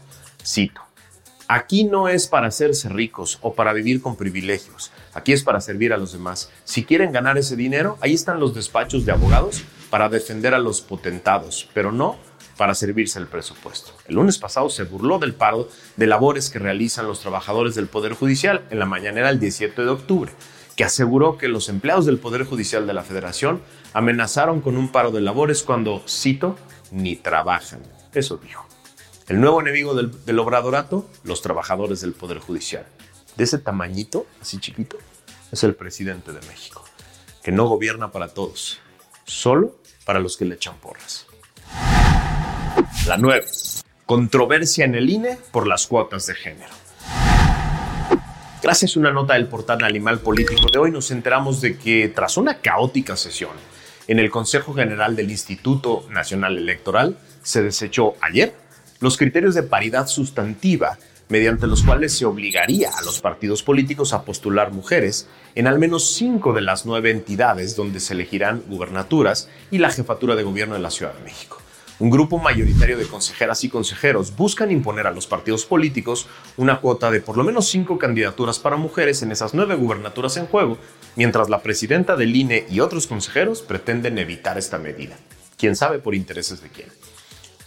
cito, 0.45 0.81
Aquí 1.49 1.85
no 1.85 2.09
es 2.09 2.27
para 2.27 2.47
hacerse 2.47 2.89
ricos 2.89 3.39
o 3.41 3.53
para 3.53 3.71
vivir 3.71 4.01
con 4.01 4.17
privilegios. 4.17 4.91
Aquí 5.13 5.31
es 5.31 5.43
para 5.43 5.61
servir 5.61 5.93
a 5.93 5.97
los 5.97 6.11
demás. 6.11 6.51
Si 6.65 6.83
quieren 6.83 7.13
ganar 7.13 7.37
ese 7.37 7.55
dinero, 7.55 7.97
ahí 8.01 8.13
están 8.13 8.41
los 8.41 8.53
despachos 8.53 9.05
de 9.05 9.13
abogados 9.13 9.63
para 9.89 10.09
defender 10.09 10.53
a 10.53 10.59
los 10.59 10.81
potentados, 10.81 11.69
pero 11.73 11.93
no 11.93 12.17
para 12.57 12.75
servirse 12.75 13.17
el 13.19 13.27
presupuesto. 13.27 13.93
El 14.07 14.15
lunes 14.15 14.37
pasado 14.37 14.69
se 14.69 14.83
burló 14.83 15.19
del 15.19 15.35
paro 15.35 15.69
de 15.95 16.07
labores 16.07 16.49
que 16.49 16.59
realizan 16.59 17.07
los 17.07 17.21
trabajadores 17.21 17.75
del 17.75 17.87
Poder 17.87 18.13
Judicial 18.13 18.65
en 18.69 18.79
la 18.79 18.85
mañanera 18.85 19.29
del 19.29 19.39
17 19.39 19.83
de 19.83 19.89
octubre, 19.89 20.33
que 20.77 20.83
aseguró 20.83 21.39
que 21.39 21.47
los 21.47 21.69
empleados 21.69 22.05
del 22.05 22.19
Poder 22.19 22.45
Judicial 22.45 22.85
de 22.85 22.93
la 22.93 23.03
Federación 23.03 23.63
amenazaron 23.93 24.61
con 24.61 24.77
un 24.77 24.89
paro 24.89 25.09
de 25.09 25.21
labores 25.21 25.63
cuando, 25.63 26.03
cito, 26.07 26.55
ni 26.91 27.15
trabajan. 27.15 27.81
Eso 28.13 28.37
dijo. 28.37 28.63
El 29.27 29.41
nuevo 29.41 29.59
enemigo 29.59 29.95
del, 29.95 30.39
obradorato, 30.39 31.09
los 31.23 31.41
trabajadores 31.41 32.01
del 32.01 32.13
Poder 32.13 32.37
Judicial. 32.37 32.85
De 33.35 33.43
ese 33.43 33.57
tamañito, 33.57 34.27
así 34.39 34.59
chiquito, 34.59 34.97
es 35.51 35.63
el 35.63 35.73
presidente 35.73 36.31
de 36.31 36.45
México, 36.47 36.85
que 37.41 37.51
no 37.51 37.67
gobierna 37.67 38.11
para 38.11 38.27
todos, 38.27 38.79
solo 39.25 39.79
para 40.05 40.19
los 40.19 40.37
que 40.37 40.45
le 40.45 40.55
echan 40.55 40.77
porras. 40.77 41.25
La 43.07 43.17
9. 43.17 43.45
Controversia 44.05 44.85
en 44.85 44.93
el 44.93 45.09
INE 45.09 45.39
por 45.51 45.65
las 45.65 45.87
cuotas 45.87 46.27
de 46.27 46.35
género. 46.35 46.86
Gracias 48.67 48.97
a 48.97 48.99
una 48.99 49.13
nota 49.13 49.35
del 49.35 49.47
portal 49.47 49.81
Animal 49.85 50.19
Político 50.19 50.67
de 50.69 50.77
hoy 50.77 50.91
nos 50.91 51.09
enteramos 51.09 51.61
de 51.61 51.77
que 51.77 52.09
tras 52.09 52.35
una 52.35 52.55
caótica 52.55 53.15
sesión 53.15 53.51
en 54.09 54.19
el 54.19 54.29
Consejo 54.29 54.73
General 54.73 55.15
del 55.15 55.31
Instituto 55.31 56.05
Nacional 56.09 56.57
Electoral 56.57 57.17
se 57.41 57.63
desechó 57.63 58.15
ayer 58.19 58.53
los 58.99 59.15
criterios 59.15 59.55
de 59.55 59.63
paridad 59.63 60.07
sustantiva, 60.07 60.97
mediante 61.29 61.65
los 61.65 61.81
cuales 61.81 62.17
se 62.17 62.25
obligaría 62.25 62.89
a 62.89 63.03
los 63.03 63.21
partidos 63.21 63.63
políticos 63.63 64.11
a 64.11 64.25
postular 64.25 64.73
mujeres 64.73 65.29
en 65.55 65.67
al 65.67 65.79
menos 65.79 66.15
cinco 66.15 66.51
de 66.51 66.59
las 66.59 66.85
nueve 66.85 67.11
entidades 67.11 67.77
donde 67.77 68.01
se 68.01 68.15
elegirán 68.15 68.63
gubernaturas 68.67 69.47
y 69.71 69.77
la 69.77 69.91
jefatura 69.91 70.35
de 70.35 70.43
gobierno 70.43 70.73
de 70.73 70.81
la 70.81 70.91
Ciudad 70.91 71.13
de 71.13 71.23
México. 71.23 71.61
Un 71.99 72.11
grupo 72.11 72.37
mayoritario 72.37 72.95
de 72.95 73.07
consejeras 73.07 73.63
y 73.63 73.69
consejeros 73.69 74.35
buscan 74.35 74.69
imponer 74.69 75.07
a 75.07 75.11
los 75.11 75.25
partidos 75.25 75.65
políticos 75.65 76.27
una 76.55 76.79
cuota 76.79 77.09
de 77.09 77.21
por 77.21 77.37
lo 77.37 77.43
menos 77.43 77.69
cinco 77.69 77.97
candidaturas 77.97 78.59
para 78.59 78.77
mujeres 78.77 79.23
en 79.23 79.31
esas 79.31 79.55
nueve 79.55 79.73
gubernaturas 79.73 80.37
en 80.37 80.45
juego, 80.45 80.77
mientras 81.15 81.49
la 81.49 81.63
presidenta 81.63 82.15
del 82.15 82.35
INE 82.35 82.67
y 82.69 82.81
otros 82.81 83.07
consejeros 83.07 83.63
pretenden 83.63 84.19
evitar 84.19 84.59
esta 84.59 84.77
medida. 84.77 85.17
¿Quién 85.57 85.75
sabe 85.75 85.97
por 85.97 86.13
intereses 86.13 86.61
de 86.61 86.69
quién? 86.69 86.87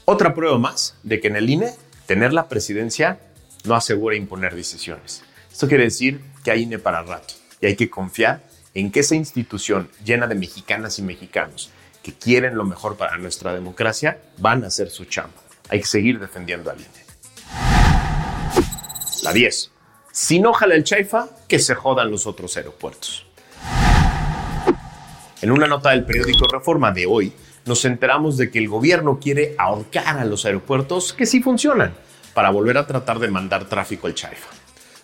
Otra 0.04 0.32
prueba 0.32 0.58
más 0.58 0.94
de 1.02 1.18
que 1.18 1.26
en 1.26 1.34
el 1.34 1.50
INE 1.50 1.75
tener 2.06 2.32
la 2.32 2.49
presidencia 2.49 3.18
no 3.64 3.75
asegura 3.75 4.14
imponer 4.14 4.54
decisiones. 4.54 5.25
Esto 5.50 5.66
quiere 5.66 5.84
decir 5.84 6.20
que 6.44 6.52
hay 6.52 6.62
INE 6.62 6.78
para 6.78 7.02
rato 7.02 7.34
y 7.60 7.66
hay 7.66 7.75
que 7.75 7.90
confiar 7.90 8.44
en 8.75 8.92
que 8.92 9.00
esa 9.00 9.16
institución 9.16 9.88
llena 10.04 10.28
de 10.28 10.37
mexicanas 10.37 11.00
y 11.00 11.02
mexicanos 11.02 11.72
que 12.02 12.12
quieren 12.12 12.57
lo 12.57 12.64
mejor 12.64 12.97
para 12.97 13.16
nuestra 13.19 13.52
democracia 13.54 14.19
van 14.38 14.64
a 14.64 14.69
hacer 14.69 14.90
su 14.90 15.04
chamba. 15.04 15.40
Hay 15.69 15.80
que 15.80 15.87
seguir 15.87 16.19
defendiendo 16.19 16.71
al 16.71 16.78
INE. 16.78 16.88
La 19.23 19.33
10. 19.33 19.71
Si 20.12 20.40
no 20.40 20.52
jala 20.52 20.75
el 20.75 20.85
Chaifa, 20.85 21.28
que 21.47 21.59
se 21.59 21.75
jodan 21.75 22.11
los 22.11 22.26
otros 22.26 22.57
aeropuertos. 22.57 23.26
En 25.42 25.50
una 25.50 25.66
nota 25.66 25.90
del 25.90 26.04
periódico 26.04 26.47
Reforma 26.47 26.92
de 26.92 27.07
hoy, 27.07 27.33
nos 27.64 27.85
enteramos 27.85 28.37
de 28.37 28.50
que 28.50 28.59
el 28.59 28.69
gobierno 28.69 29.19
quiere 29.21 29.54
ahorcar 29.59 30.19
a 30.19 30.25
los 30.25 30.45
aeropuertos 30.45 31.12
que 31.12 31.26
sí 31.26 31.40
funcionan 31.40 31.95
para 32.35 32.50
volver 32.50 32.78
a 32.78 32.87
tratar 32.87 33.19
de 33.19 33.28
mandar 33.28 33.69
tráfico 33.69 34.07
al 34.07 34.14
Chaifa. 34.14 34.60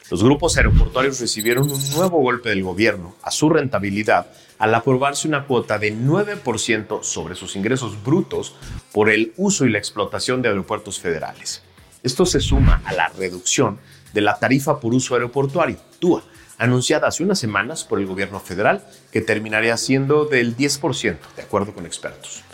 Los 0.08 0.22
grupos 0.22 0.56
aeroportuarios 0.56 1.18
recibieron 1.18 1.68
un 1.68 1.90
nuevo 1.90 2.20
golpe 2.20 2.50
del 2.50 2.62
gobierno 2.62 3.16
a 3.22 3.32
su 3.32 3.50
rentabilidad 3.50 4.28
al 4.56 4.72
aprobarse 4.72 5.26
una 5.26 5.46
cuota 5.46 5.80
de 5.80 5.92
9% 5.92 7.02
sobre 7.02 7.34
sus 7.34 7.56
ingresos 7.56 8.00
brutos 8.04 8.54
por 8.92 9.10
el 9.10 9.32
uso 9.36 9.66
y 9.66 9.70
la 9.70 9.78
explotación 9.78 10.42
de 10.42 10.48
aeropuertos 10.48 11.00
federales. 11.00 11.62
Esto 12.04 12.24
se 12.24 12.38
suma 12.38 12.82
a 12.84 12.92
la 12.92 13.08
reducción 13.08 13.80
de 14.14 14.20
la 14.20 14.38
tarifa 14.38 14.78
por 14.78 14.94
uso 14.94 15.14
aeroportuario, 15.14 15.78
TUA, 15.98 16.22
anunciada 16.56 17.08
hace 17.08 17.24
unas 17.24 17.40
semanas 17.40 17.82
por 17.82 17.98
el 17.98 18.06
gobierno 18.06 18.38
federal, 18.38 18.86
que 19.10 19.20
terminaría 19.20 19.76
siendo 19.76 20.24
del 20.24 20.56
10%, 20.56 21.16
de 21.34 21.42
acuerdo 21.42 21.74
con 21.74 21.84
expertos. 21.84 22.44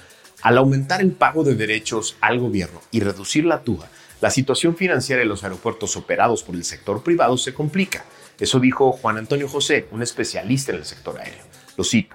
Al 0.41 0.57
aumentar 0.57 1.03
el 1.03 1.13
pago 1.13 1.45
de 1.45 1.55
derechos 1.55 2.17
al 2.23 2.41
gobierno 2.41 2.81
y 2.91 3.01
reducir 3.01 3.45
la 3.45 3.61
TUA, 3.61 3.91
la 4.23 4.31
situación 4.31 4.77
financiera 4.77 5.19
de 5.19 5.27
los 5.27 5.43
aeropuertos 5.43 5.97
operados 5.97 6.45
por 6.45 6.55
el 6.55 6.63
sector 6.65 7.03
privado 7.03 7.37
se 7.37 7.53
complica. 7.53 8.05
Eso 8.39 8.61
dijo 8.61 8.93
Juan 8.93 9.19
Antonio 9.19 9.49
José, 9.49 9.89
un 9.91 10.01
especialista 10.01 10.71
en 10.71 10.79
el 10.79 10.85
sector 10.85 11.19
aéreo. 11.19 11.43
Lo 11.77 11.83
cito. 11.83 12.15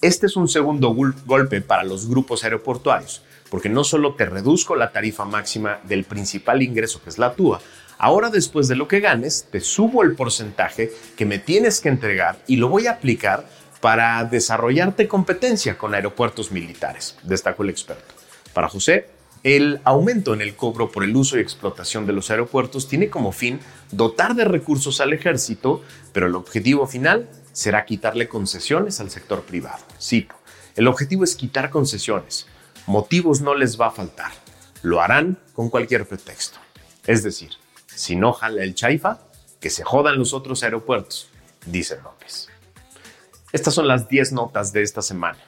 Este 0.00 0.26
es 0.26 0.36
un 0.36 0.46
segundo 0.46 0.94
golpe 1.26 1.60
para 1.60 1.82
los 1.82 2.08
grupos 2.08 2.44
aeroportuarios, 2.44 3.22
porque 3.50 3.68
no 3.68 3.82
solo 3.82 4.14
te 4.14 4.24
reduzco 4.24 4.76
la 4.76 4.92
tarifa 4.92 5.24
máxima 5.24 5.80
del 5.82 6.04
principal 6.04 6.62
ingreso 6.62 7.02
que 7.02 7.10
es 7.10 7.18
la 7.18 7.34
TUA, 7.34 7.60
ahora 7.98 8.30
después 8.30 8.68
de 8.68 8.76
lo 8.76 8.86
que 8.86 9.00
ganes, 9.00 9.48
te 9.50 9.60
subo 9.60 10.04
el 10.04 10.14
porcentaje 10.14 10.92
que 11.16 11.26
me 11.26 11.40
tienes 11.40 11.80
que 11.80 11.88
entregar 11.88 12.38
y 12.46 12.54
lo 12.54 12.68
voy 12.68 12.86
a 12.86 12.92
aplicar 12.92 13.48
para 13.80 14.24
desarrollarte 14.24 15.08
competencia 15.08 15.76
con 15.76 15.92
aeropuertos 15.92 16.52
militares, 16.52 17.16
destacó 17.24 17.64
el 17.64 17.70
experto. 17.70 18.14
Para 18.52 18.68
José, 18.68 19.08
el 19.42 19.80
aumento 19.84 20.34
en 20.34 20.40
el 20.40 20.54
cobro 20.54 20.90
por 20.90 21.04
el 21.04 21.16
uso 21.16 21.36
y 21.36 21.40
explotación 21.40 22.06
de 22.06 22.12
los 22.12 22.30
aeropuertos 22.30 22.88
tiene 22.88 23.10
como 23.10 23.32
fin 23.32 23.60
dotar 23.90 24.34
de 24.34 24.44
recursos 24.44 25.00
al 25.00 25.12
ejército, 25.12 25.82
pero 26.12 26.26
el 26.26 26.34
objetivo 26.34 26.86
final 26.86 27.28
será 27.52 27.84
quitarle 27.84 28.28
concesiones 28.28 29.00
al 29.00 29.10
sector 29.10 29.42
privado. 29.42 29.82
Cito, 30.00 30.34
el 30.76 30.86
objetivo 30.88 31.24
es 31.24 31.36
quitar 31.36 31.70
concesiones, 31.70 32.46
Motivos 32.86 33.40
no 33.40 33.54
les 33.54 33.80
va 33.80 33.86
a 33.86 33.90
faltar. 33.90 34.32
Lo 34.82 35.00
harán 35.00 35.38
con 35.54 35.70
cualquier 35.70 36.06
pretexto. 36.06 36.58
Es 37.06 37.22
decir, 37.22 37.50
si 37.86 38.16
no 38.16 38.32
jala 38.32 38.64
el 38.64 38.74
chaifa, 38.74 39.20
que 39.60 39.70
se 39.70 39.84
jodan 39.84 40.18
los 40.18 40.34
otros 40.34 40.64
aeropuertos, 40.64 41.28
dice 41.66 42.00
López. 42.02 42.48
Estas 43.52 43.74
son 43.74 43.86
las 43.86 44.08
10 44.08 44.32
notas 44.32 44.72
de 44.72 44.82
esta 44.82 45.02
semana. 45.02 45.38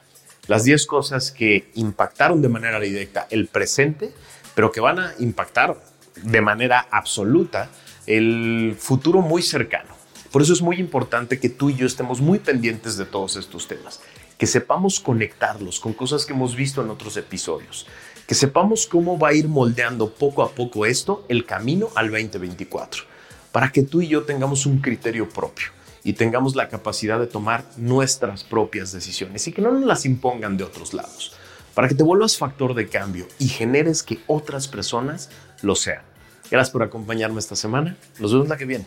Las 0.47 0.63
10 0.63 0.85
cosas 0.85 1.31
que 1.31 1.71
impactaron 1.73 2.41
de 2.41 2.49
manera 2.49 2.79
directa 2.79 3.25
el 3.31 3.47
presente, 3.47 4.13
pero 4.53 4.71
que 4.71 4.79
van 4.79 4.99
a 4.99 5.13
impactar 5.17 5.75
de 6.21 6.41
manera 6.41 6.87
absoluta 6.91 7.69
el 8.05 8.75
futuro 8.77 9.21
muy 9.21 9.41
cercano. 9.41 9.95
Por 10.31 10.43
eso 10.43 10.53
es 10.53 10.61
muy 10.61 10.77
importante 10.77 11.39
que 11.39 11.49
tú 11.49 11.71
y 11.71 11.75
yo 11.75 11.87
estemos 11.87 12.21
muy 12.21 12.37
pendientes 12.39 12.95
de 12.95 13.05
todos 13.05 13.37
estos 13.37 13.67
temas, 13.67 14.01
que 14.37 14.45
sepamos 14.45 14.99
conectarlos 14.99 15.79
con 15.79 15.93
cosas 15.93 16.25
que 16.25 16.33
hemos 16.33 16.55
visto 16.55 16.83
en 16.83 16.91
otros 16.91 17.17
episodios, 17.17 17.87
que 18.27 18.35
sepamos 18.35 18.85
cómo 18.85 19.17
va 19.17 19.29
a 19.29 19.33
ir 19.33 19.47
moldeando 19.47 20.11
poco 20.11 20.43
a 20.43 20.51
poco 20.51 20.85
esto 20.85 21.25
el 21.27 21.45
camino 21.45 21.89
al 21.95 22.11
2024, 22.11 23.03
para 23.51 23.71
que 23.71 23.81
tú 23.81 24.01
y 24.01 24.09
yo 24.09 24.23
tengamos 24.23 24.67
un 24.67 24.79
criterio 24.79 25.27
propio 25.27 25.69
y 26.05 26.13
tengamos 26.13 26.55
la 26.55 26.69
capacidad 26.69 27.19
de 27.19 27.25
tomar 27.25 27.65
nuestras 27.77 28.43
propias 28.43 28.91
decisiones 28.91 29.47
y 29.47 29.51
que 29.51 29.61
no 29.61 29.71
nos 29.71 29.83
las 29.83 30.05
impongan 30.05 30.55
de 30.55 30.63
otros 30.63 30.93
lados, 30.93 31.33
para 31.73 31.87
que 31.89 31.95
te 31.95 32.03
vuelvas 32.03 32.37
factor 32.37 32.75
de 32.75 32.87
cambio 32.87 33.27
y 33.39 33.47
generes 33.47 34.03
que 34.03 34.19
otras 34.27 34.67
personas 34.67 35.31
lo 35.63 35.75
sean. 35.75 36.03
Gracias 36.51 36.71
por 36.71 36.83
acompañarme 36.83 37.39
esta 37.39 37.55
semana. 37.55 37.97
Nos 38.19 38.31
vemos 38.31 38.47
la 38.47 38.55
que 38.55 38.65
viene. 38.65 38.85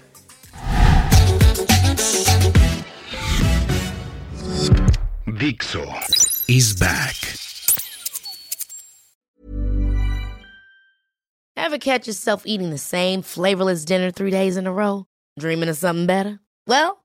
Dixo 5.26 5.84
is 6.46 6.72
back. 6.78 7.16
Ever 11.56 11.78
catch 11.78 12.06
yourself 12.06 12.44
eating 12.46 12.70
the 12.70 12.78
same 12.78 13.22
flavorless 13.22 13.84
dinner 13.84 14.10
three 14.12 14.30
days 14.30 14.56
in 14.56 14.66
a 14.66 14.72
row? 14.72 15.04
Dreaming 15.38 15.68
of 15.68 15.76
something 15.76 16.06
better? 16.06 16.38
Well, 16.66 17.04